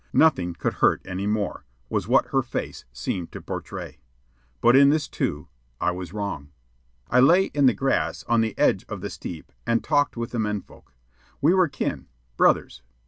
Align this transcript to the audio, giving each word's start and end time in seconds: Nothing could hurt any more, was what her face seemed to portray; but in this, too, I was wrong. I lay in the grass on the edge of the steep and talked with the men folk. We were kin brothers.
Nothing 0.13 0.55
could 0.55 0.73
hurt 0.81 1.03
any 1.05 1.27
more, 1.27 1.63
was 1.87 2.07
what 2.07 2.29
her 2.29 2.41
face 2.41 2.85
seemed 2.91 3.31
to 3.33 3.39
portray; 3.39 3.99
but 4.59 4.75
in 4.75 4.89
this, 4.89 5.07
too, 5.07 5.47
I 5.79 5.91
was 5.91 6.11
wrong. 6.11 6.49
I 7.11 7.19
lay 7.19 7.45
in 7.53 7.67
the 7.67 7.75
grass 7.75 8.23
on 8.23 8.41
the 8.41 8.57
edge 8.57 8.83
of 8.89 9.01
the 9.01 9.11
steep 9.11 9.51
and 9.67 9.83
talked 9.83 10.17
with 10.17 10.31
the 10.31 10.39
men 10.39 10.63
folk. 10.63 10.95
We 11.39 11.53
were 11.53 11.67
kin 11.69 12.07
brothers. 12.35 12.81